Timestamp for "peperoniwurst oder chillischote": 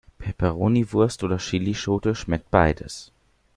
0.17-2.15